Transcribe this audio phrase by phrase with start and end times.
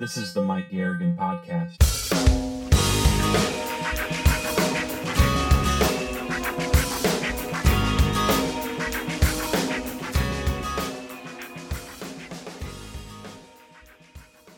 [0.00, 1.76] This is the Mike Garrigan Podcast.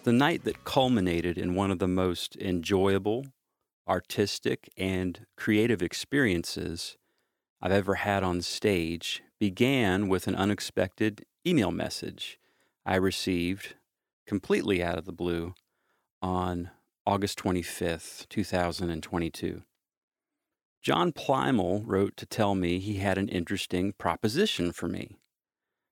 [0.04, 3.26] The night that culminated in one of the most enjoyable,
[3.87, 6.96] artistic, and creative experiences
[7.60, 12.38] I've ever had on stage began with an unexpected email message
[12.87, 13.74] I received
[14.27, 15.54] completely out of the blue
[16.20, 16.71] on
[17.07, 19.62] August 25th, 2022.
[20.83, 25.17] John Plymale wrote to tell me he had an interesting proposition for me.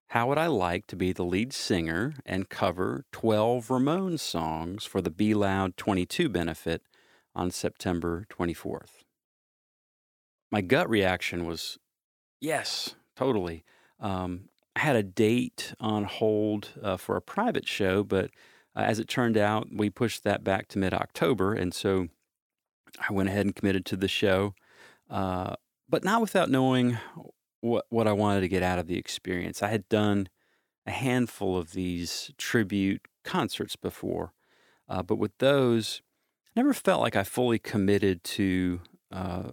[0.09, 5.01] How would I like to be the lead singer and cover 12 Ramones songs for
[5.01, 6.83] the Be Loud 22 benefit
[7.33, 9.03] on September 24th?
[10.51, 11.77] My gut reaction was
[12.39, 13.65] yes, totally.
[13.99, 18.31] Um, I had a date on hold uh, for a private show, but
[18.75, 21.53] uh, as it turned out, we pushed that back to mid October.
[21.53, 22.07] And so
[22.99, 24.53] I went ahead and committed to the show,
[25.09, 25.55] uh,
[25.87, 26.97] but not without knowing
[27.61, 29.63] what, what I wanted to get out of the experience.
[29.63, 30.27] I had done
[30.85, 34.33] a handful of these tribute concerts before,
[34.89, 36.01] uh, but with those,
[36.55, 38.81] I never felt like I fully committed to
[39.11, 39.51] uh,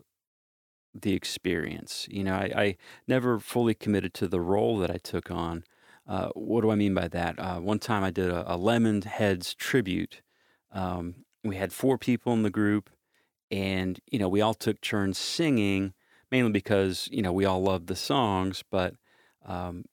[0.94, 2.06] the experience.
[2.10, 2.76] You know, I, I,
[3.08, 5.64] never fully committed to the role that I took on.
[6.06, 7.38] Uh, what do I mean by that?
[7.38, 10.20] Uh, one time I did a, a Lemonheads tribute.
[10.72, 12.90] Um, we had four people in the group,
[13.50, 15.94] and you know, we all took turns singing,
[16.30, 18.94] mainly because you know we all loved the songs, but
[19.46, 19.84] um,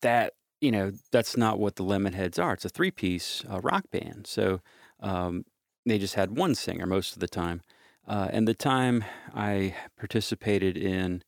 [0.00, 2.52] that you know that's not what the Lemonheads are.
[2.52, 4.60] It's a three-piece uh, rock band, so
[5.00, 5.44] um,
[5.86, 7.62] they just had one singer most of the time.
[8.06, 11.22] Uh, and the time I participated in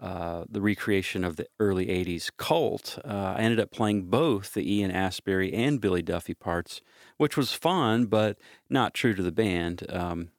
[0.00, 4.72] uh, the recreation of the early 80s cult, uh, I ended up playing both the
[4.72, 6.80] Ian Astbury and Billy Duffy parts,
[7.16, 8.38] which was fun, but
[8.70, 10.30] not true to the band um,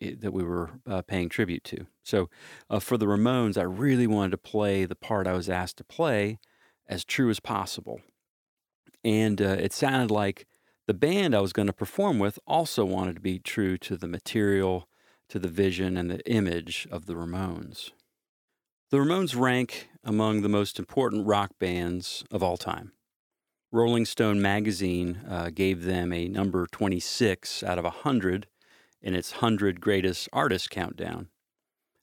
[0.00, 1.86] it, that we were uh, paying tribute to.
[2.02, 2.28] So
[2.68, 5.84] uh, for the Ramones, I really wanted to play the part I was asked to
[5.84, 6.38] play
[6.88, 8.00] as true as possible.
[9.04, 10.46] And uh, it sounded like
[10.86, 14.08] the band I was going to perform with also wanted to be true to the
[14.08, 14.88] material
[15.30, 17.92] to the vision and the image of the Ramones.
[18.90, 22.92] The Ramones rank among the most important rock bands of all time.
[23.72, 28.48] Rolling Stone magazine uh, gave them a number 26 out of 100
[29.00, 31.28] in its 100 Greatest Artists countdown.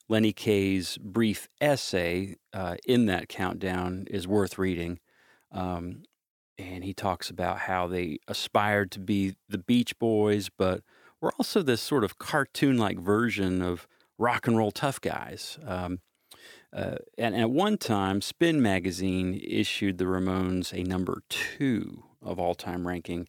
[0.08, 5.00] Lenny Kaye's brief essay uh, in that countdown is worth reading.
[5.52, 6.04] Um,
[6.58, 10.82] and he talks about how they aspired to be the Beach Boys, but
[11.22, 15.58] were also this sort of cartoon like version of rock and roll tough guys.
[15.66, 16.00] Um,
[16.74, 22.56] uh, and at one time, Spin magazine issued the Ramones a number two of all
[22.56, 23.28] time ranking.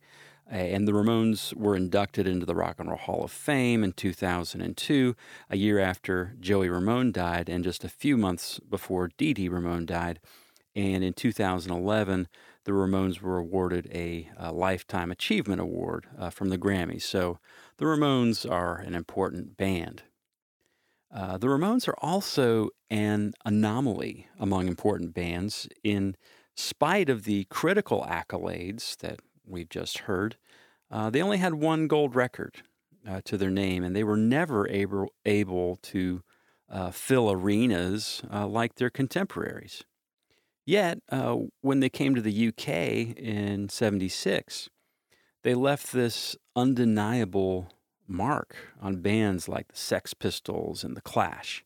[0.51, 5.15] and the Ramones were inducted into the Rock and Roll Hall of Fame in 2002,
[5.51, 9.85] a year after Joey Ramone died, and just a few months before Dee Dee Ramone
[9.85, 10.21] died.
[10.75, 12.29] And in 2011,
[12.65, 17.03] the Ramones were awarded a, a Lifetime Achievement Award uh, from the Grammys.
[17.03, 17.39] So
[17.79, 20.03] the Ramones are an important band.
[21.15, 26.17] Uh, the Ramones are also an anomaly among important bands in
[26.55, 30.37] spite of the critical accolades that we've just heard.
[30.91, 32.57] Uh, they only had one gold record
[33.09, 36.23] uh, to their name, and they were never able, able to
[36.71, 39.85] uh, fill arenas uh, like their contemporaries.
[40.67, 44.69] Yet, uh, when they came to the UK in 76,
[45.43, 47.73] they left this undeniable
[48.07, 51.65] mark on bands like the Sex Pistols and the Clash.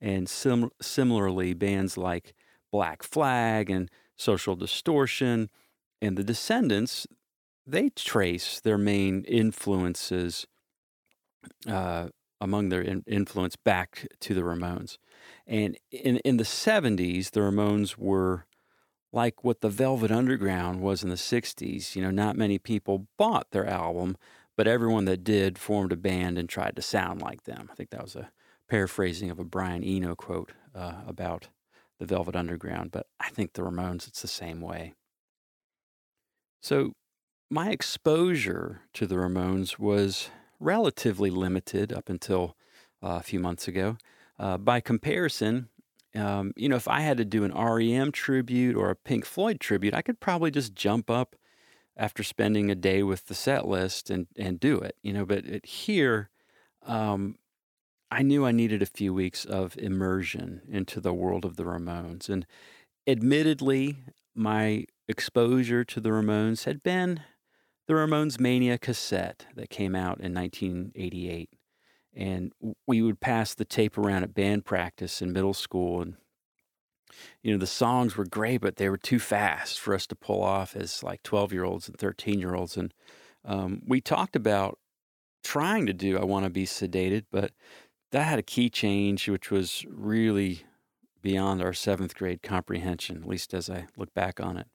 [0.00, 2.34] And sim- similarly, bands like
[2.70, 5.50] Black Flag and Social Distortion
[6.00, 7.06] and the Descendents.
[7.66, 10.46] they trace their main influences
[11.68, 12.08] uh,
[12.40, 14.96] among their in- influence back to the Ramones.
[15.46, 18.46] And in in the 70s, the Ramones were
[19.12, 21.96] like what the Velvet Underground was in the 60s.
[21.96, 24.16] You know, not many people bought their album,
[24.56, 27.68] but everyone that did formed a band and tried to sound like them.
[27.70, 28.30] I think that was a
[28.68, 31.48] paraphrasing of a Brian Eno quote uh, about
[31.98, 34.94] the Velvet Underground, but I think the Ramones, it's the same way.
[36.62, 36.92] So,
[37.50, 40.30] my exposure to the Ramones was
[40.60, 42.54] relatively limited up until
[43.02, 43.96] uh, a few months ago.
[44.38, 45.68] Uh, by comparison,
[46.14, 49.60] um, you know, if I had to do an REM tribute or a Pink Floyd
[49.60, 51.36] tribute, I could probably just jump up
[51.96, 54.96] after spending a day with the set list and and do it.
[55.02, 56.30] You know, but it, here,
[56.84, 57.36] um,
[58.10, 62.28] I knew I needed a few weeks of immersion into the world of the Ramones,
[62.28, 62.46] and
[63.06, 63.98] admittedly,
[64.34, 67.22] my exposure to the Ramones had been
[67.86, 71.50] the Ramones Mania cassette that came out in 1988.
[72.20, 72.52] And
[72.86, 76.02] we would pass the tape around at band practice in middle school.
[76.02, 76.16] And,
[77.42, 80.42] you know, the songs were great, but they were too fast for us to pull
[80.42, 82.76] off as like 12 year olds and 13 year olds.
[82.76, 82.92] And
[83.42, 84.78] um, we talked about
[85.42, 87.52] trying to do I Want to Be Sedated, but
[88.12, 90.64] that had a key change, which was really
[91.22, 94.66] beyond our seventh grade comprehension, at least as I look back on it.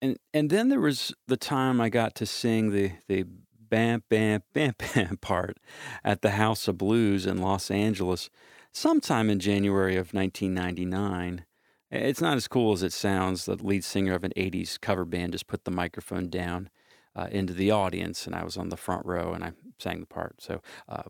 [0.00, 3.24] And and then there was the time I got to sing the the
[3.68, 5.58] bam bam bam bam part
[6.04, 8.30] at the House of Blues in Los Angeles
[8.72, 11.44] sometime in January of 1999.
[11.90, 13.46] It's not as cool as it sounds.
[13.46, 16.68] The lead singer of an 80s cover band just put the microphone down
[17.16, 20.06] uh, into the audience, and I was on the front row and I sang the
[20.06, 20.42] part.
[20.42, 21.04] So uh,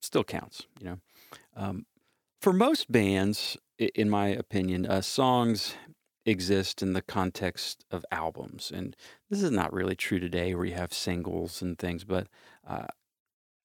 [0.00, 0.98] still counts, you know.
[1.54, 1.86] Um,
[2.40, 5.74] for most bands, in my opinion, uh, songs
[6.24, 8.70] exist in the context of albums.
[8.74, 8.96] And
[9.28, 12.28] this is not really true today where you have singles and things, but
[12.66, 12.86] uh,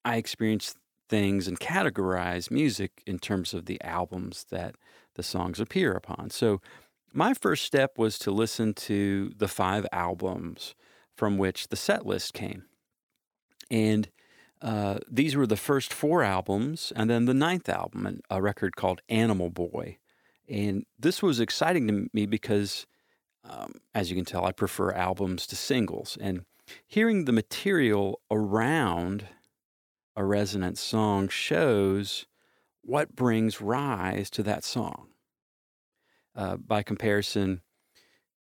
[0.04, 0.76] I experience
[1.10, 4.76] things and categorize music in terms of the albums that
[5.16, 6.30] the songs appear upon.
[6.32, 6.62] So
[7.14, 10.76] my first step was to listen to the five albums
[11.16, 12.66] from which the set list came.
[13.70, 14.10] And
[14.62, 19.02] uh, these were the first four albums, and then the ninth album, a record called
[19.08, 19.98] Animal Boy.
[20.48, 22.86] And this was exciting to me because,
[23.44, 26.18] um, as you can tell, I prefer albums to singles.
[26.22, 26.46] And
[26.86, 29.28] hearing the material around
[30.16, 32.26] a resonant song shows
[32.82, 35.10] what brings rise to that song.
[36.36, 37.62] Uh, by comparison,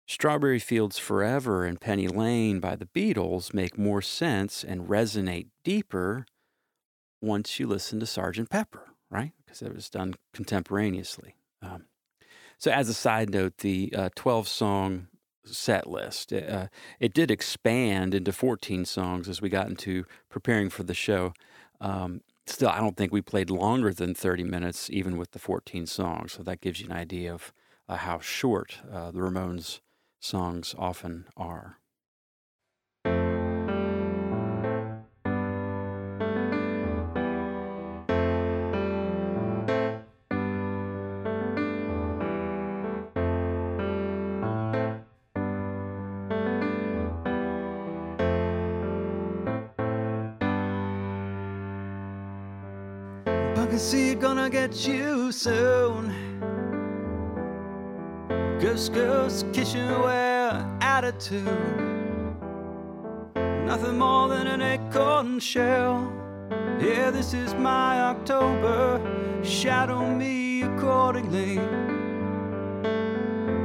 [0.05, 6.25] Strawberry Fields Forever and Penny Lane by the Beatles make more sense and resonate deeper
[7.21, 8.49] once you listen to Sgt.
[8.49, 9.33] Pepper, right?
[9.43, 11.35] Because it was done contemporaneously.
[11.61, 11.85] Um,
[12.57, 15.07] so, as a side note, the uh, 12 song
[15.45, 16.67] set list, uh,
[16.99, 21.33] it did expand into 14 songs as we got into preparing for the show.
[21.79, 25.85] Um, still, I don't think we played longer than 30 minutes, even with the 14
[25.85, 26.33] songs.
[26.33, 27.53] So, that gives you an idea of
[27.87, 29.79] uh, how short uh, the Ramones
[30.19, 31.78] songs often are.
[54.19, 56.13] Gonna get you soon.
[58.59, 61.45] Ghost, ghost, kitchenware attitude.
[63.65, 66.11] Nothing more than an acorn shell.
[66.81, 68.99] Yeah, this is my October.
[69.41, 71.55] Shadow me accordingly.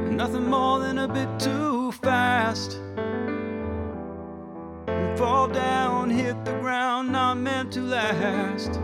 [0.09, 2.79] Nothing more than a bit too fast.
[5.17, 8.79] Fall down, hit the ground, not meant to last.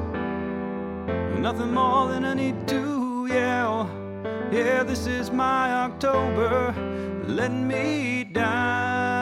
[1.41, 3.89] Nothing more than I need to yell.
[3.89, 6.71] Oh, yeah, this is my October.
[7.25, 9.20] Let me die.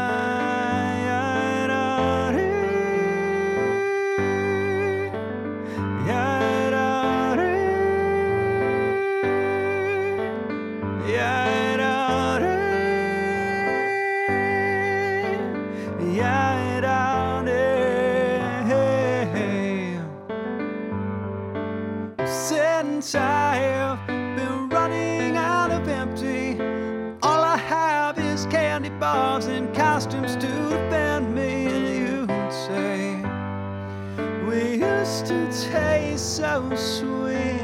[36.50, 37.59] Taste so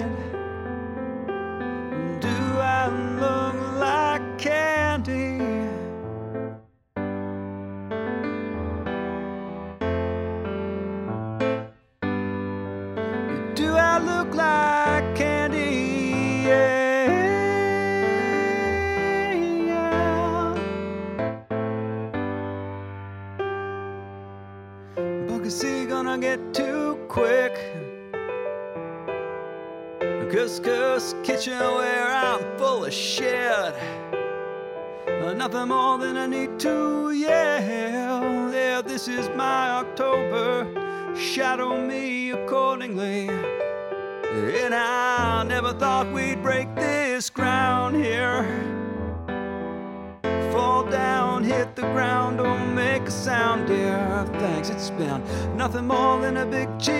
[45.80, 48.84] thought we'd break this ground here
[50.56, 54.26] fall down, hit the ground, don't make a sound, dear.
[54.40, 55.22] Thanks, it's been
[55.58, 56.95] nothing more than a big cheap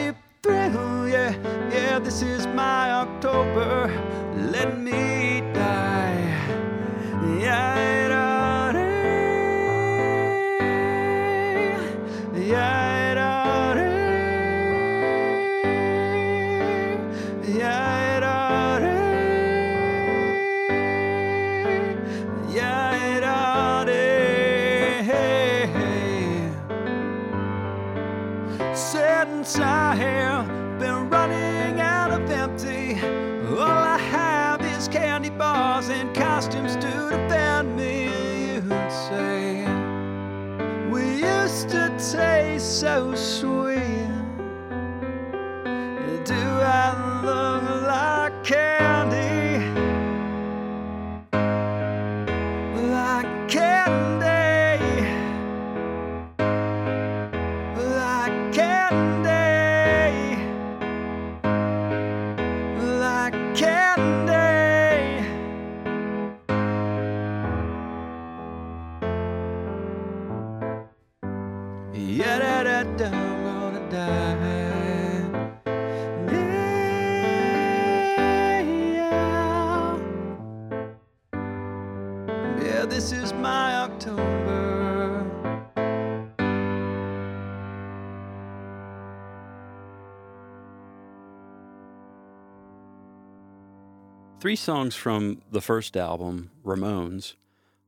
[94.46, 97.34] Three songs from the first album, Ramones,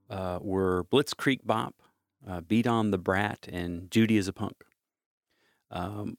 [0.09, 1.75] uh, were Blitzkrieg Bop,
[2.27, 4.63] uh, Beat on the Brat, and Judy is a Punk.
[5.69, 6.17] Um,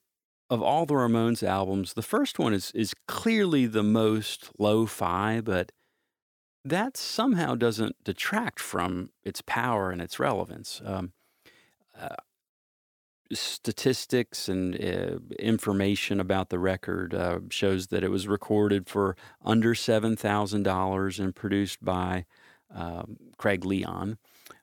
[0.48, 5.72] of all the Ramones albums, the first one is is clearly the most lo-fi, but
[6.64, 10.80] that somehow doesn't detract from its power and its relevance.
[10.84, 11.14] Um,
[12.00, 12.14] uh,
[13.32, 19.74] statistics and uh, information about the record uh, shows that it was recorded for under
[19.74, 22.24] seven thousand dollars and produced by
[22.74, 24.18] um, Craig Leon,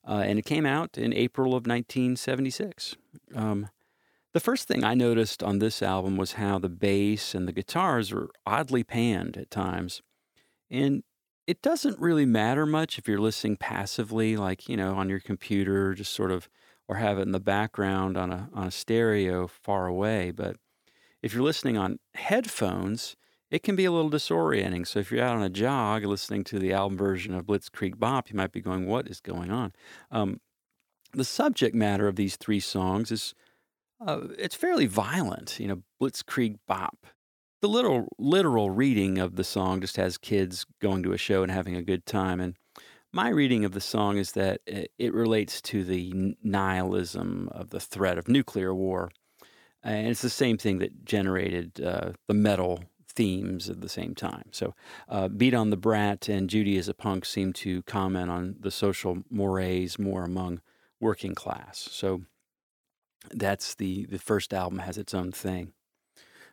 [0.08, 2.96] uh, and it came out in April of 1976.
[3.34, 3.70] Um,
[4.34, 8.12] the first thing I noticed on this album was how the bass and the guitars
[8.12, 10.02] were oddly panned at times,
[10.70, 11.04] and
[11.48, 15.94] it doesn't really matter much if you're listening passively, like you know on your computer,
[15.94, 16.50] just sort of
[16.88, 20.32] or have it in the background on a on a stereo far away.
[20.32, 20.58] But
[21.22, 23.16] if you're listening on headphones,
[23.50, 24.88] it can be a little disorienting.
[24.88, 28.30] So if you're out on a jog listening to the album version of Blitzkrieg Bop,
[28.30, 29.74] you might be going, "What is going on?"
[30.12, 30.40] Um,
[31.14, 33.34] the subject matter of these three songs is
[34.06, 35.60] uh, it's fairly violent.
[35.60, 37.08] You know, Blitzkrieg Bop.
[37.62, 41.52] The literal literal reading of the song just has kids going to a show and
[41.52, 42.56] having a good time, and
[43.16, 48.18] my reading of the song is that it, relates to the nihilism of the threat
[48.18, 49.10] of nuclear war.
[49.82, 54.50] And it's the same thing that generated uh, the metal themes at the same time.
[54.52, 54.76] So,
[55.08, 58.72] uh, Beat on the Brat and Judy as a Punk seem to comment on the
[58.72, 60.60] social mores more among
[61.00, 61.88] working class.
[61.90, 62.24] So,
[63.32, 65.72] that's the, the first album has its own thing.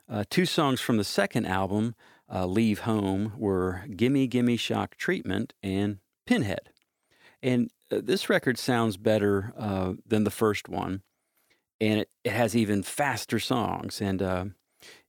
[0.09, 1.97] Uh, two songs from the second album,
[2.33, 6.71] uh, Leave Home, were Gimme Gimme Shock Treatment and Pinhead.
[7.43, 11.03] And uh, this record sounds better uh, than the first one,
[11.81, 14.01] and it, it has even faster songs.
[14.01, 14.45] And uh,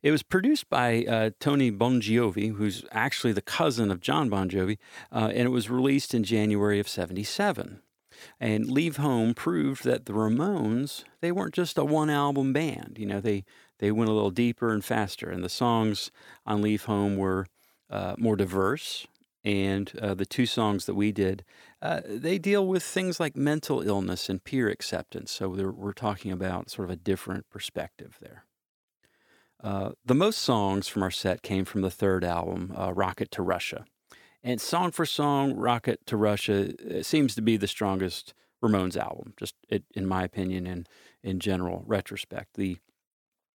[0.01, 4.77] it was produced by uh, Tony Bongiovi, who's actually the cousin of Jon Bon Jovi,
[5.11, 7.81] uh, and it was released in January of 77.
[8.39, 12.97] And Leave Home proved that the Ramones, they weren't just a one album band.
[12.99, 13.43] You know, they,
[13.79, 15.29] they went a little deeper and faster.
[15.29, 16.11] And the songs
[16.45, 17.47] on Leave Home were
[17.89, 19.07] uh, more diverse,
[19.43, 21.43] and uh, the two songs that we did,
[21.81, 25.31] uh, they deal with things like mental illness and peer acceptance.
[25.31, 28.45] So we're, talking about sort of a different perspective there.
[29.63, 33.41] Uh, the most songs from our set came from the third album, uh, Rocket to
[33.41, 33.85] Russia.
[34.43, 39.33] And song for song, Rocket to Russia uh, seems to be the strongest Ramones album,
[39.37, 40.89] just it, in my opinion and
[41.21, 42.55] in general retrospect.
[42.55, 42.77] The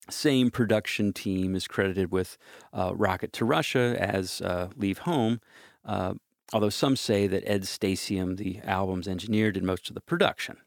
[0.10, 2.38] same production team is credited with
[2.74, 5.42] uh, Rocket to Russia as uh, Leave Home,
[5.86, 6.15] uh,
[6.54, 10.58] although some say that Ed Stasium, the album's engineer, did most of the production.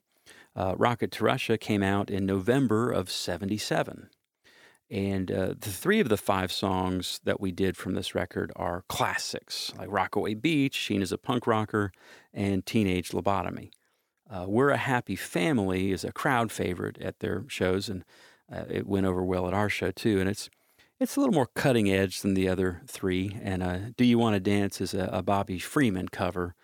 [0.56, 4.10] Uh, Rocket to Russia came out in November of 77.
[4.90, 8.84] And uh, the three of the five songs that we did from this record are
[8.88, 11.92] classics, like Rockaway Beach, Sheena's a Punk Rocker,
[12.32, 13.70] and Teenage Lobotomy.
[14.30, 18.04] Uh, We're a Happy Family is a crowd favorite at their shows, and
[18.50, 20.20] uh, it went over well at our show too.
[20.20, 20.48] And it's
[21.00, 23.37] it's a little more cutting edge than the other three.
[23.43, 26.55] And uh, Do You Want to Dance is a, a Bobby Freeman cover,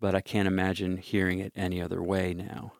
[0.00, 2.72] but I can't imagine hearing it any other way now.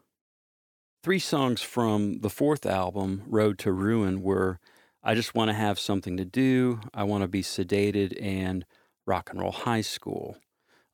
[1.02, 4.58] Three songs from the fourth album, Road to Ruin, were
[5.02, 8.64] I Just Want to Have Something to Do, I Want to Be Sedated, and
[9.06, 10.38] Rock and Roll High School.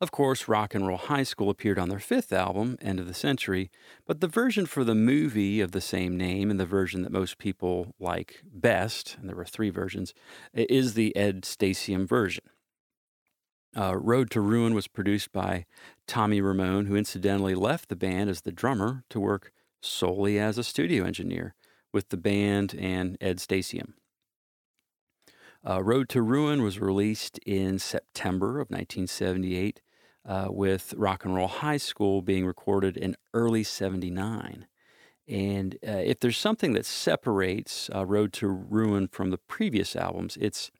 [0.01, 3.13] Of course, Rock and Roll High School appeared on their fifth album, End of the
[3.13, 3.71] Century,
[4.07, 7.37] but the version for the movie of the same name and the version that most
[7.37, 10.15] people like best, and there were three versions,
[10.55, 12.45] is the Ed Stasium version.
[13.77, 15.67] Uh, Road to Ruin was produced by
[16.07, 19.53] Tommy Ramone, who incidentally left the band as the drummer to work
[19.83, 21.55] solely as a studio engineer
[21.93, 23.93] with the band and Ed Stasium.
[25.69, 29.83] Uh, Road to Ruin was released in September of 1978
[30.27, 34.67] uh, with Rock and Roll High School being recorded in early 79.
[35.29, 40.37] And uh, if there's something that separates uh, Road to Ruin from the previous albums,
[40.41, 40.71] it's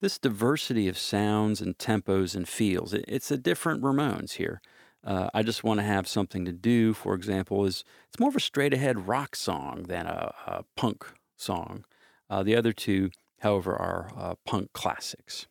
[0.00, 2.92] this diversity of sounds and tempos and feels.
[2.92, 4.60] It, it's a different Ramones here.
[5.02, 8.36] Uh, I just want to have something to do, for example, is it's more of
[8.36, 11.84] a straight ahead rock song than a, a punk song.
[12.28, 13.10] Uh, the other two,
[13.40, 15.46] however, are uh, punk classics.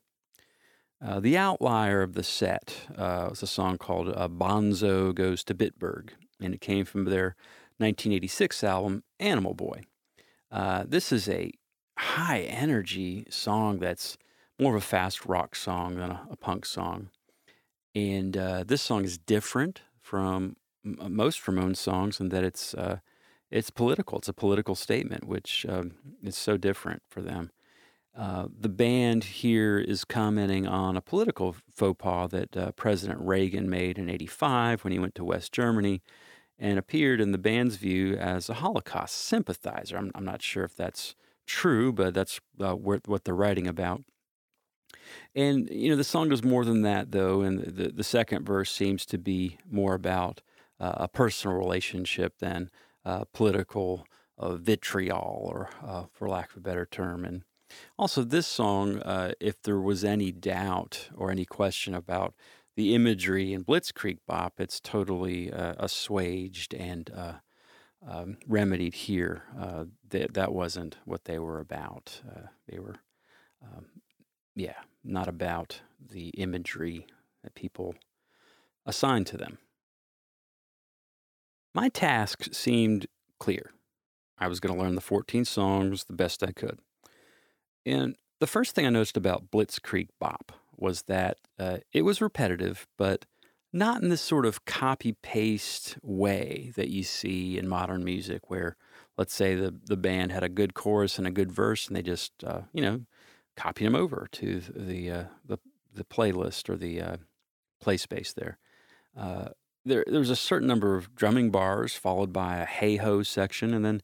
[1.03, 5.53] Uh, the outlier of the set uh, was a song called uh, Bonzo Goes to
[5.53, 6.11] Bitburg,
[6.41, 7.35] and it came from their
[7.77, 9.81] 1986 album Animal Boy.
[10.51, 11.51] Uh, this is a
[11.97, 14.17] high energy song that's
[14.59, 17.09] more of a fast rock song than a, a punk song.
[17.93, 22.73] And uh, this song is different from m- most Ramones songs in that it's
[23.51, 24.17] it's political.
[24.17, 27.51] It's a political statement, which um, is so different for them.
[28.17, 33.69] Uh, the band here is commenting on a political faux pas that uh, President Reagan
[33.69, 36.01] made in 85 when he went to West Germany
[36.57, 39.97] and appeared in the band's view as a Holocaust sympathizer.
[39.97, 44.03] I'm, I'm not sure if that's true, but that's uh, what they're writing about.
[45.35, 48.71] And, you know, the song does more than that, though, and the, the second verse
[48.71, 50.41] seems to be more about
[50.79, 52.71] uh, a personal relationship than
[53.03, 54.07] uh, political
[54.39, 55.69] vitriol, or
[56.11, 57.23] for lack of a better term.
[57.23, 57.43] And
[57.97, 62.33] also, this song, uh, if there was any doubt or any question about
[62.75, 67.33] the imagery in Blitzkrieg Bop, it's totally uh, assuaged and uh,
[68.07, 69.43] um, remedied here.
[69.57, 72.21] Uh, that that wasn't what they were about.
[72.29, 72.95] Uh, they were,
[73.63, 73.85] um,
[74.55, 77.07] yeah, not about the imagery
[77.43, 77.95] that people
[78.85, 79.57] assigned to them.
[81.73, 83.07] My task seemed
[83.39, 83.71] clear.
[84.37, 86.79] I was going to learn the 14 songs the best I could.
[87.85, 92.87] And the first thing I noticed about Blitzkrieg Bop was that uh, it was repetitive,
[92.97, 93.25] but
[93.71, 98.77] not in this sort of copy paste way that you see in modern music, where
[99.17, 102.01] let's say the, the band had a good chorus and a good verse, and they
[102.01, 103.01] just uh, you know
[103.55, 105.57] copied them over to the uh, the,
[105.93, 107.17] the playlist or the uh,
[107.81, 108.57] play space there.
[109.17, 109.49] Uh,
[109.83, 110.03] there.
[110.07, 114.01] There's a certain number of drumming bars followed by a hey ho section, and then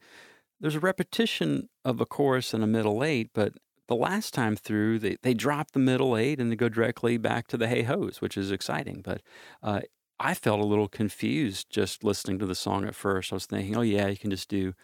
[0.59, 3.53] there's a repetition of a chorus and a middle eight, but
[3.91, 7.45] the last time through, they, they drop the middle eight and they go directly back
[7.47, 9.01] to the hey ho's, which is exciting.
[9.03, 9.21] But
[9.61, 9.81] uh,
[10.17, 13.33] I felt a little confused just listening to the song at first.
[13.33, 14.75] I was thinking, oh, yeah, you can just do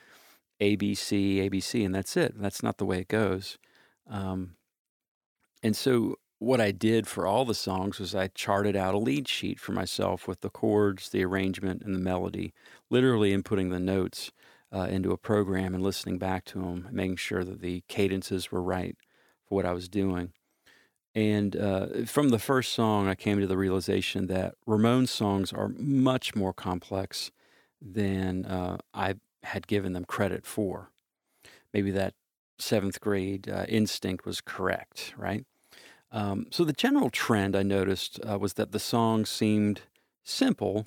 [0.62, 2.34] ABC, ABC, and that's it.
[2.38, 3.58] That's not the way it goes.
[4.10, 4.56] Um,
[5.64, 9.30] and so, what I did for all the songs was I charted out a lead
[9.30, 12.54] sheet for myself with the chords, the arrangement, and the melody,
[12.90, 14.32] literally inputting the notes
[14.74, 18.62] uh, into a program and listening back to them, making sure that the cadences were
[18.62, 18.96] right
[19.48, 20.34] for what I was doing.
[21.16, 25.70] And uh, from the first song, I came to the realization that Ramones songs are
[25.70, 27.32] much more complex
[27.82, 30.92] than uh, I had given them credit for.
[31.74, 32.14] Maybe that
[32.60, 35.46] seventh grade uh, instinct was correct, right?
[36.12, 39.82] Um, so the general trend I noticed uh, was that the songs seemed
[40.24, 40.86] simple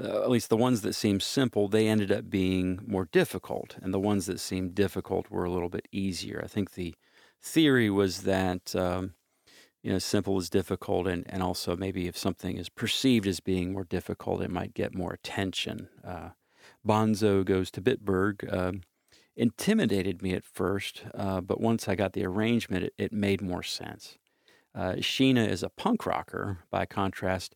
[0.00, 3.76] uh, at least the ones that seemed simple, they ended up being more difficult.
[3.80, 6.40] And the ones that seemed difficult were a little bit easier.
[6.42, 6.94] I think the
[7.40, 9.14] theory was that, um,
[9.82, 11.06] you know, simple is difficult.
[11.06, 14.94] And, and also maybe if something is perceived as being more difficult, it might get
[14.94, 15.88] more attention.
[16.04, 16.30] Uh,
[16.86, 18.52] Bonzo goes to Bitburg.
[18.52, 18.82] Um,
[19.36, 23.64] intimidated me at first, uh, but once I got the arrangement, it, it made more
[23.64, 24.16] sense.
[24.74, 27.54] Uh, Sheena is a punk rocker, by contrast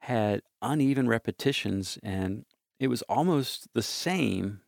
[0.00, 2.44] had uneven repetitions and
[2.78, 4.60] it was almost the same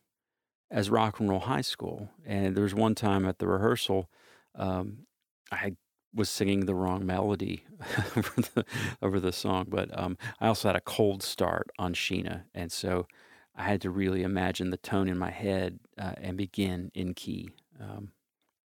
[0.69, 2.09] as rock and roll high school.
[2.25, 4.09] And there was one time at the rehearsal,
[4.55, 5.05] um,
[5.51, 5.75] I
[6.13, 7.65] was singing the wrong melody
[8.15, 8.65] over, the,
[9.01, 12.43] over the song, but um, I also had a cold start on Sheena.
[12.53, 13.07] And so
[13.55, 17.51] I had to really imagine the tone in my head uh, and begin in key.
[17.79, 18.11] Um,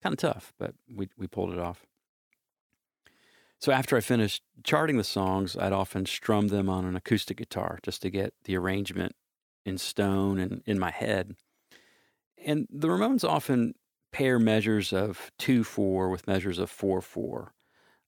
[0.02, 1.86] kind of tough, but we, we pulled it off.
[3.64, 7.78] So after I finished charting the songs, I'd often strum them on an acoustic guitar
[7.82, 9.16] just to get the arrangement
[9.64, 11.34] in stone and in my head.
[12.44, 13.72] And the Ramones often
[14.12, 17.54] pair measures of 2 4 with measures of 4 4.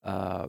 [0.05, 0.49] Uh,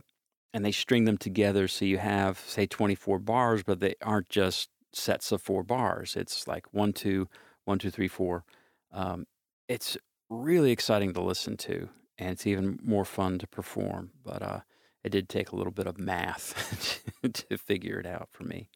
[0.54, 4.68] and they string them together so you have say 24 bars but they aren't just
[4.92, 7.30] sets of four bars it's like one two
[7.64, 8.44] one two three four
[8.92, 9.26] um,
[9.70, 9.98] it's
[10.30, 14.60] really exciting to listen to and it's even more fun to perform but uh,
[15.08, 18.70] it did take a little bit of math to figure it out for me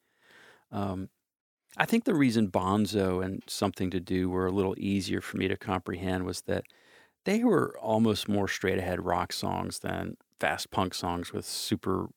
[0.71, 1.09] um,
[1.77, 5.47] i think the reason bonzo and something to do were a little easier for me
[5.47, 6.63] to comprehend was that
[7.25, 12.09] they were almost more straight ahead rock songs than fast punk songs with super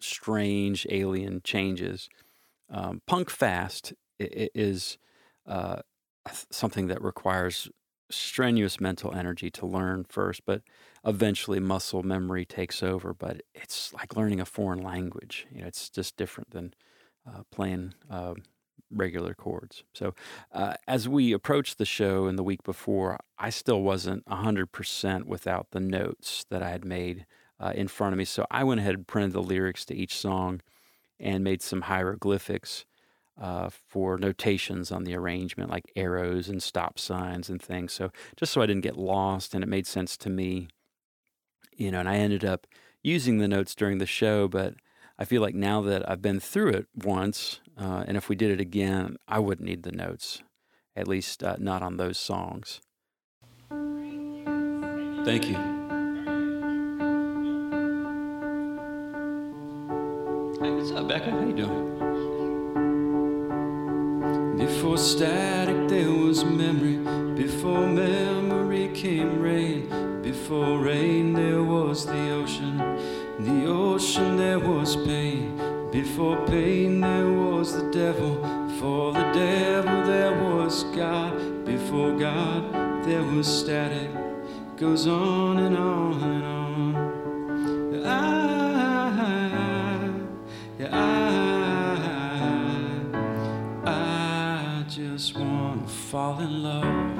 [0.00, 2.08] strange alien changes.
[2.68, 4.98] Um, punk fast is
[5.46, 5.80] uh,
[6.50, 7.68] something that requires
[8.10, 10.62] strenuous mental energy to learn first, but
[11.06, 13.14] eventually muscle memory takes over.
[13.14, 15.46] But it's like learning a foreign language.
[15.50, 16.74] You know, it's just different than
[17.26, 18.34] uh, playing uh,
[18.90, 19.84] regular chords.
[19.92, 20.14] So
[20.52, 25.68] uh, as we approached the show in the week before, I still wasn't 100% without
[25.70, 27.26] the notes that I had made
[27.58, 28.24] uh, in front of me.
[28.24, 30.60] So I went ahead and printed the lyrics to each song
[31.18, 32.84] and made some hieroglyphics
[33.40, 37.92] uh, for notations on the arrangement, like arrows and stop signs and things.
[37.92, 40.68] So just so I didn't get lost and it made sense to me,
[41.76, 42.66] you know, and I ended up
[43.02, 44.74] using the notes during the show, but
[45.18, 48.50] I feel like now that I've been through it once, uh, and if we did
[48.50, 50.42] it again, I wouldn't need the notes,
[50.94, 52.80] at least uh, not on those songs.
[55.24, 55.56] Thank you.
[60.60, 61.30] Hey, what's up, Becca?
[61.30, 61.96] How you doing?
[64.56, 66.96] Before static, there was memory.
[67.34, 70.05] Before memory came rain.
[70.46, 72.78] Before rain, there was the ocean.
[73.40, 75.58] The ocean, there was pain.
[75.90, 78.36] Before pain, there was the devil.
[78.68, 81.64] Before the devil, there was God.
[81.64, 82.72] Before God,
[83.04, 84.08] there was static.
[84.76, 86.94] Goes on and on and on.
[88.06, 89.18] I,
[90.92, 91.10] I,
[93.84, 97.15] I just want to fall in love.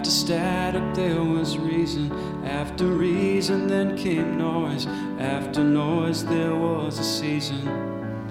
[0.00, 2.10] After static, there was reason.
[2.46, 4.86] After reason, then came noise.
[5.18, 7.68] After noise, there was a season.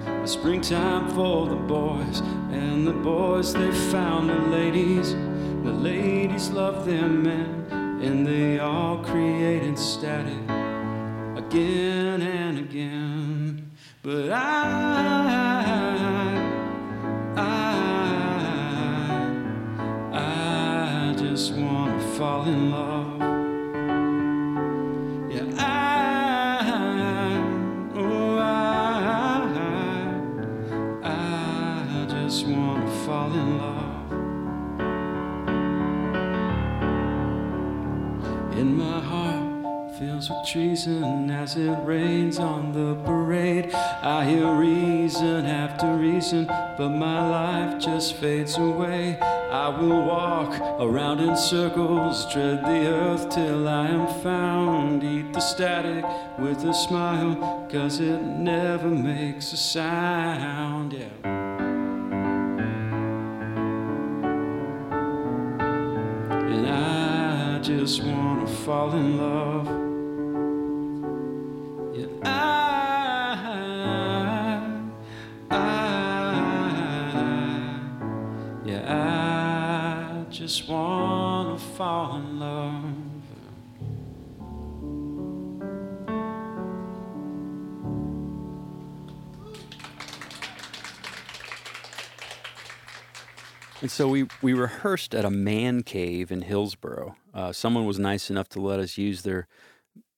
[0.04, 2.22] A springtime for the boys.
[2.50, 5.12] And the boys, they found the ladies.
[5.12, 7.68] The ladies loved their men.
[8.02, 10.42] And they all created static
[11.36, 13.70] again and again.
[14.02, 15.69] But I, I,
[22.20, 22.99] fall in love.
[40.30, 43.72] With treason as it rains on the parade.
[43.74, 49.18] I hear reason after reason, but my life just fades away.
[49.20, 55.02] I will walk around in circles, tread the earth till I am found.
[55.02, 56.04] Eat the static
[56.38, 60.92] with a smile, cause it never makes a sound.
[60.92, 61.08] Yeah.
[66.54, 69.89] And I just wanna fall in love.
[80.50, 82.82] Just wanna fall in love.
[93.80, 97.14] And so we, we rehearsed at a man cave in Hillsborough.
[97.32, 99.46] Uh, someone was nice enough to let us use their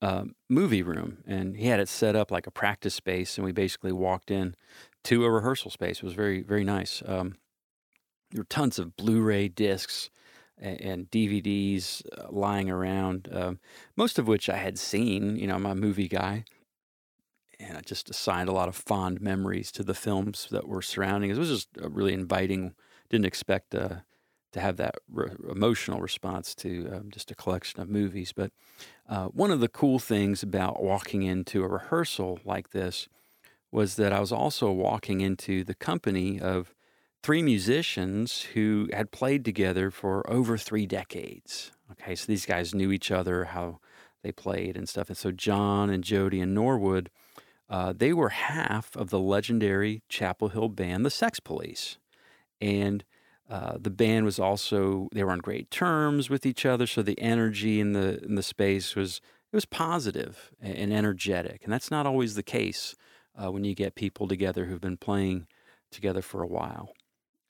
[0.01, 3.37] uh, movie room, and he had it set up like a practice space.
[3.37, 4.55] And we basically walked in
[5.05, 5.99] to a rehearsal space.
[5.99, 7.03] It was very very nice.
[7.05, 7.37] Um,
[8.31, 10.09] there were tons of Blu-ray discs
[10.63, 13.59] and, DVDs uh, lying around, um,
[13.97, 15.37] most of which I had seen.
[15.37, 16.45] You know, I'm a movie guy,
[17.59, 21.31] and I just assigned a lot of fond memories to the films that were surrounding.
[21.31, 22.75] It was just really inviting
[23.11, 23.97] didn't expect uh,
[24.53, 28.33] to have that re- emotional response to um, just a collection of movies.
[28.33, 28.53] But
[29.09, 33.09] uh, one of the cool things about walking into a rehearsal like this
[33.71, 36.75] was that I was also walking into the company of
[37.23, 41.73] three musicians who had played together for over three decades.
[41.93, 43.79] Okay, so these guys knew each other, how
[44.23, 45.09] they played and stuff.
[45.09, 47.11] And so John and Jody and Norwood,
[47.69, 51.99] uh, they were half of the legendary Chapel Hill band, the Sex Police
[52.61, 53.05] and
[53.51, 57.21] Uh, the band was also they were on great terms with each other, so the
[57.21, 59.21] energy in the in the space was
[59.53, 62.97] it was positive and energetic, and that's not always the case
[63.37, 65.47] uh, when you get people together who've been playing
[65.91, 66.95] together for a while.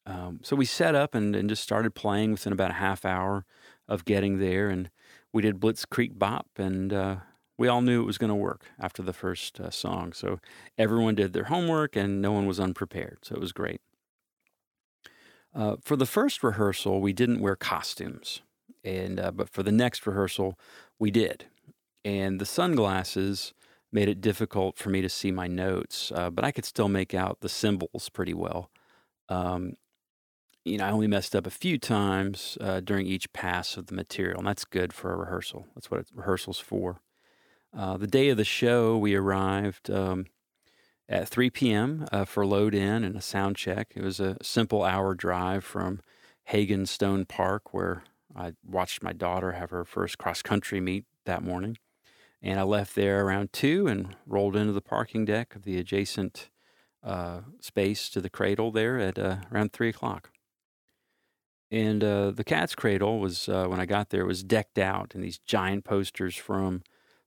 [0.04, 3.44] Um, so we set up and, and just started playing within about a half hour
[3.88, 4.90] of getting there, and
[5.32, 7.16] we did Blitzkrieg Bop, and uh,
[7.56, 10.12] we all knew it was going to work after the first uh, song.
[10.12, 10.40] So
[10.76, 13.18] everyone did their homework, and no one was unprepared.
[13.22, 13.80] So it was great.
[15.54, 18.42] Uh, for the first rehearsal, we didn't wear costumes,
[18.82, 20.58] and uh, but for the next rehearsal,
[20.98, 21.46] we did.
[22.04, 23.52] And the sunglasses
[23.92, 27.12] made it difficult for me to see my notes, uh, but I could still make
[27.12, 28.70] out the symbols pretty well.
[29.28, 29.74] Um,
[30.64, 33.94] you know, I only messed up a few times uh, during each pass of the
[33.94, 35.66] material, and that's good for a rehearsal.
[35.74, 37.00] That's what rehearsal's for.
[37.76, 40.26] Uh, the day of the show, we arrived um,
[41.08, 42.06] at 3 p.m.
[42.12, 43.92] Uh, for load in and a sound check.
[43.96, 46.00] It was a simple hour drive from
[46.44, 48.04] Hagan Stone Park, where
[48.36, 51.78] I watched my daughter have her first cross country meet that morning.
[52.40, 56.50] And I left there around 2 and rolled into the parking deck of the adjacent
[57.02, 60.31] uh, space to the cradle there at uh, around 3 o'clock.
[61.72, 65.22] And uh, the cat's cradle was, uh, when I got there, was decked out in
[65.22, 66.82] these giant posters from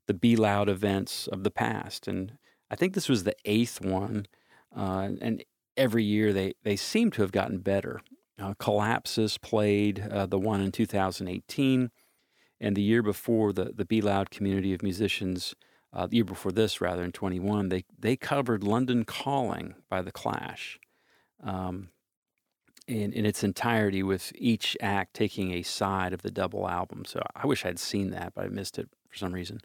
[0.05, 2.07] the Be Loud events of the past.
[2.07, 2.37] And
[2.69, 4.27] I think this was the eighth one.
[4.75, 5.43] Uh, and
[5.75, 8.01] every year they, they seem to have gotten better.
[8.39, 11.89] Uh, Collapsis played uh, the one in 2018.
[12.61, 15.55] And the year before, the, the Be Loud community of musicians,
[15.91, 20.11] uh, the year before this, rather, in 21, they, they covered London Calling by The
[20.11, 20.79] Clash.
[21.43, 21.89] Um,
[22.87, 27.05] in, in its entirety with each act taking a side of the double album.
[27.05, 29.61] So I wish I'd seen that, but I missed it for some reason.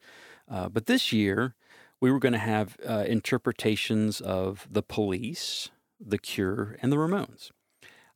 [0.51, 1.55] Uh, but this year,
[2.01, 7.51] we were going to have uh, interpretations of The Police, The Cure, and The Ramones.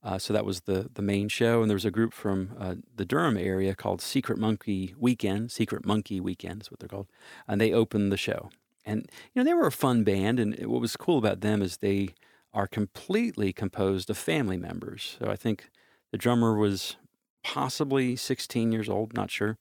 [0.03, 2.75] Uh, so that was the the main show, and there was a group from uh,
[2.95, 5.51] the Durham area called Secret Monkey Weekend.
[5.51, 7.07] Secret Monkey Weekend is what they're called,
[7.49, 8.51] and they opened the show.
[8.85, 11.79] And you know they were a fun band, and what was cool about them is
[11.79, 12.11] they
[12.55, 15.17] are completely composed of family members.
[15.19, 15.69] So I think
[16.13, 16.97] the drummer was
[17.43, 19.59] possibly 16 years old, not sure.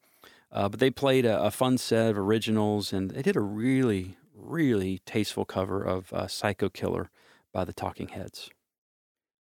[0.52, 4.16] Uh, but they played a, a, fun set of originals, and they did a really,
[4.36, 7.10] really tasteful cover of uh, Psycho Killer
[7.52, 8.52] by the Talking Heads.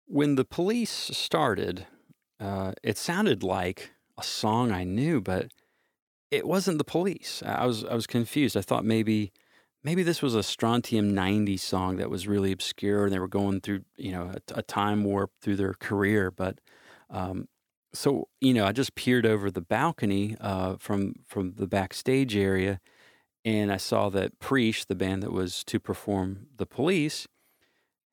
[0.06, 1.88] When the police started,
[2.40, 5.52] uh, it sounded like a song I knew, but
[6.32, 7.44] it wasn't the police.
[7.46, 8.56] I was I was confused.
[8.56, 9.32] I thought maybe
[9.84, 13.62] maybe this was a Strontium 90 song that was really obscure and they were going
[13.62, 16.32] through, you know, a, a time warp through their career.
[16.32, 16.60] But
[17.10, 17.48] um,
[17.94, 22.82] so you know, I just peered over the balcony uh, from from the backstage area,
[23.46, 27.28] and I saw that Preach, the band that was to perform the Police,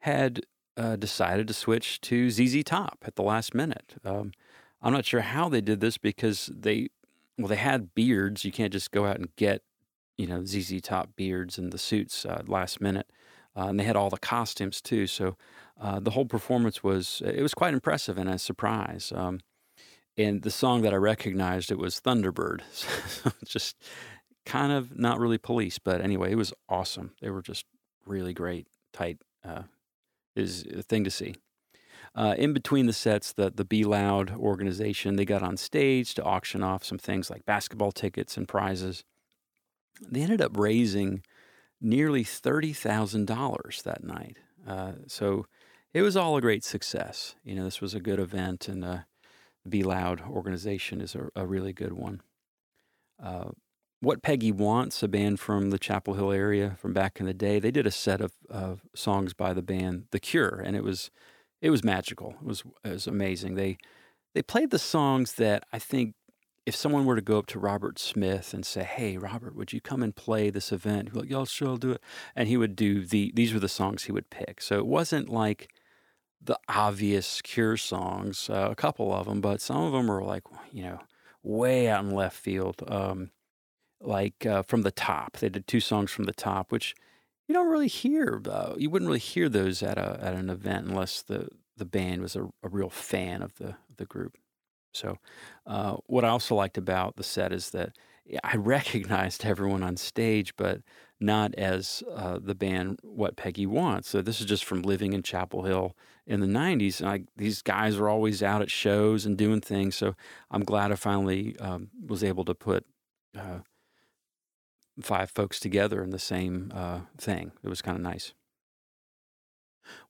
[0.00, 0.42] had
[0.76, 3.94] uh, decided to switch to ZZ Top at the last minute.
[4.04, 4.32] Um,
[4.82, 6.88] I'm not sure how they did this because they
[7.38, 8.44] well they had beards.
[8.44, 9.62] You can't just go out and get
[10.20, 13.10] you know ZZ Top beards and the suits uh, last minute,
[13.56, 15.06] uh, and they had all the costumes too.
[15.06, 15.36] So
[15.80, 19.12] uh, the whole performance was it was quite impressive and a surprise.
[19.14, 19.40] Um,
[20.18, 22.60] and the song that I recognized it was Thunderbird.
[23.08, 23.76] So just
[24.46, 27.12] kind of not really police, but anyway, it was awesome.
[27.20, 27.64] They were just
[28.06, 29.18] really great, tight.
[29.44, 29.62] Uh,
[30.36, 31.34] is a thing to see.
[32.14, 36.22] Uh, in between the sets, the the Be Loud organization they got on stage to
[36.24, 39.04] auction off some things like basketball tickets and prizes.
[40.00, 41.22] They ended up raising
[41.80, 44.38] nearly thirty thousand dollars that night.
[44.66, 45.46] Uh, so
[45.92, 47.34] it was all a great success.
[47.44, 48.98] You know, this was a good event, and uh,
[49.68, 52.22] be Loud organization is a, a really good one.
[53.22, 53.50] Uh,
[54.00, 57.58] what Peggy Wants, a band from the Chapel Hill area from back in the day,
[57.58, 61.10] they did a set of, of songs by the band The Cure, and it was
[61.60, 62.34] it was magical.
[62.40, 63.54] It was it was amazing.
[63.54, 63.76] They
[64.34, 66.14] they played the songs that I think
[66.66, 69.80] if someone were to go up to Robert Smith and say, "Hey, Robert, would you
[69.80, 72.02] come and play this event?" He'd be like, "Yeah, sure, I'll do it."
[72.36, 74.60] And he would do the these were the songs he would pick.
[74.60, 75.68] So it wasn't like
[76.40, 80.44] the obvious Cure songs, uh, a couple of them, but some of them were like,
[80.72, 81.00] you know,
[81.42, 82.82] way out in left field.
[82.88, 83.30] Um,
[84.00, 86.94] like uh, from the top, they did two songs from the top, which
[87.46, 88.40] you don't really hear.
[88.48, 92.22] Uh, you wouldn't really hear those at a at an event unless the the band
[92.22, 94.38] was a, a real fan of the the group.
[94.92, 95.18] So,
[95.66, 97.92] uh, what I also liked about the set is that
[98.44, 100.82] I recognized everyone on stage, but
[101.20, 104.08] not as uh, the band What Peggy Wants.
[104.08, 105.94] So this is just from living in Chapel Hill
[106.26, 107.04] in the 90s.
[107.06, 109.96] I, these guys were always out at shows and doing things.
[109.96, 110.14] So
[110.50, 112.86] I'm glad I finally um, was able to put
[113.38, 113.58] uh,
[115.02, 117.52] five folks together in the same uh, thing.
[117.62, 118.32] It was kind of nice.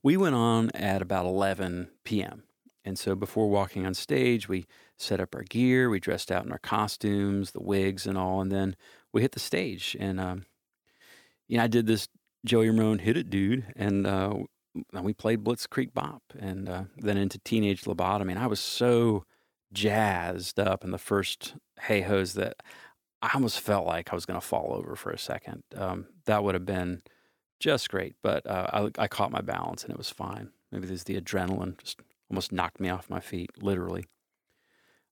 [0.03, 2.45] We went on at about 11 p.m.
[2.85, 4.67] and so before walking on stage, we
[4.97, 8.51] set up our gear, we dressed out in our costumes, the wigs and all, and
[8.51, 8.77] then
[9.13, 9.97] we hit the stage.
[9.99, 10.47] And um,
[11.49, 12.09] you know, I did this
[12.45, 14.35] Joey Ramone hit it, dude, and uh,
[14.93, 18.31] we played Blitzkrieg Bop, and uh, then into Teenage Lobotomy.
[18.31, 19.25] And I was so
[19.73, 22.57] jazzed up in the first hey ho's that
[23.23, 25.63] I almost felt like I was going to fall over for a second.
[25.77, 27.03] Um, that would have been
[27.61, 30.51] just great, but uh, I, I caught my balance and it was fine.
[30.73, 34.07] Maybe there's the adrenaline just almost knocked me off my feet, literally.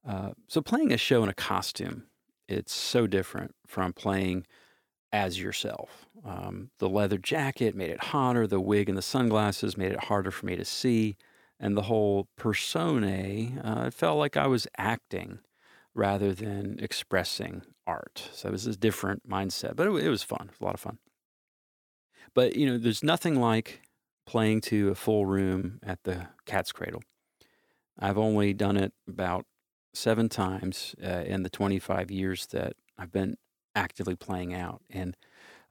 [0.06, 2.04] Uh, so playing a show in a costume,
[2.48, 4.46] it's so different from playing
[5.12, 6.06] as yourself.
[6.24, 8.46] Um, the leather jacket made it hotter.
[8.46, 11.16] The wig and the sunglasses made it harder for me to see,
[11.58, 15.40] and the whole persona, uh, it felt like I was acting
[15.94, 18.28] rather than expressing art.
[18.32, 20.42] So it was a different mindset, but it, it was fun.
[20.42, 20.98] It was a lot of fun.
[22.34, 23.82] But you know, there's nothing like
[24.26, 27.02] playing to a full room at the Cat's Cradle.
[27.98, 29.46] I've only done it about
[29.92, 33.36] seven times uh, in the 25 years that I've been
[33.74, 34.82] actively playing out.
[34.90, 35.16] And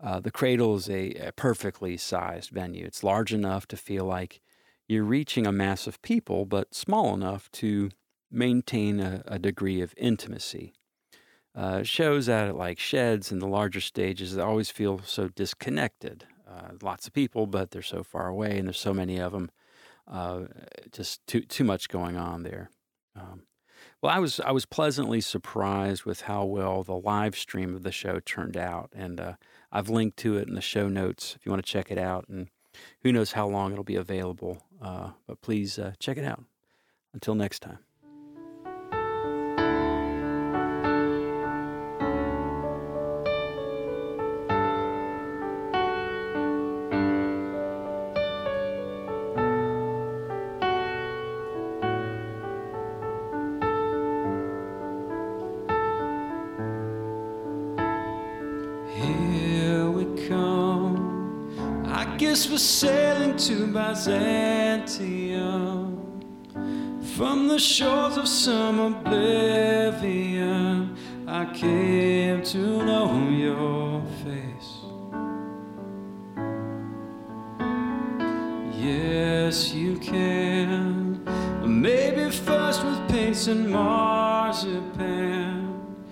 [0.02, 2.86] uh, the Cradle is a, a, perfectly sized venue.
[2.86, 4.42] It's large enough to feel like
[4.88, 7.90] you're reaching a mass of people, but small enough to
[8.32, 10.74] maintain a, a degree of intimacy.
[11.56, 17.08] Uh, shows at like sheds and the larger stages always feel so disconnected uh, lots
[17.08, 19.50] of people, but they're so far away, and there's so many of them.
[20.10, 20.46] Uh,
[20.91, 22.70] just too too much going on there.
[23.15, 23.43] Um,
[24.02, 27.91] well, I was I was pleasantly surprised with how well the live stream of the
[27.91, 29.34] show turned out, and uh,
[29.72, 32.26] I've linked to it in the show notes if you want to check it out.
[32.30, 32.50] And
[33.02, 36.43] who knows how long it'll be available, uh, but please uh, check it out.
[37.13, 37.80] Until next time.
[62.38, 64.93] Guess we're sailing to Byzantium
[67.15, 70.15] from the shores of some oblivion.
[71.28, 74.84] I came to know your face.
[78.80, 81.23] Yes, you can.
[81.65, 84.95] Maybe first with paints and marzipan,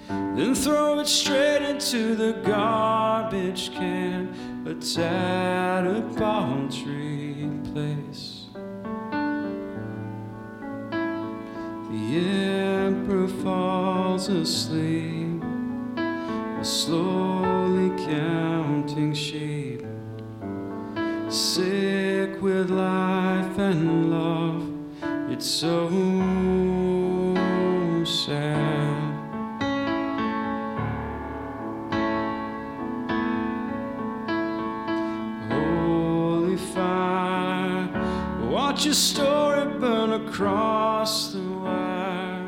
[0.07, 6.11] then throw it straight into the garbage can a tattered
[6.71, 8.45] tree place.
[11.91, 15.43] The emperor falls asleep,
[15.97, 19.85] a slowly counting sheep,
[21.29, 24.67] sick with life and love.
[25.31, 25.89] It's so
[28.03, 28.64] sad.
[40.35, 42.43] Across the wire.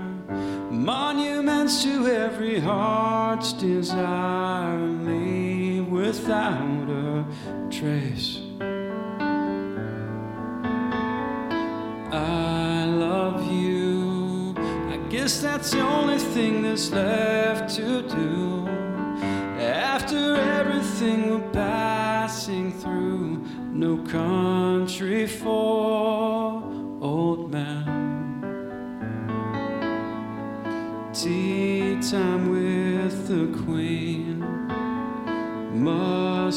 [0.70, 7.26] Monuments to every heart's desire leave without a
[7.70, 8.42] trace.
[12.12, 14.54] I love you.
[14.58, 18.68] I guess that's the only thing that's left to do.
[19.62, 26.07] After everything we're passing through, no country for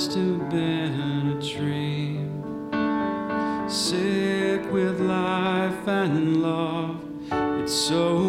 [0.01, 2.43] must have been a dream.
[3.69, 7.05] Sick with life and love,
[7.61, 8.20] it's so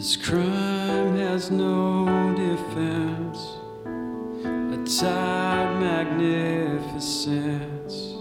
[0.00, 8.16] This crime has no defense, a tired magnificence,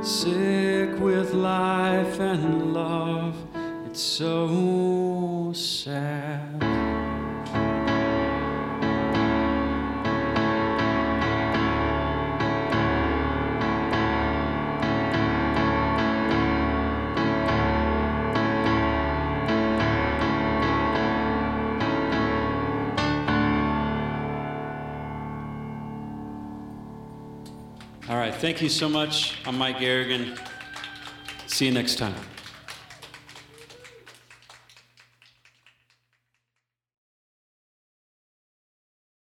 [0.00, 3.36] sick with life and love.
[3.84, 4.46] It's It's so
[28.36, 29.38] thank you so much.
[29.46, 30.38] I'm Mike Garrigan.
[31.46, 32.35] See you next time.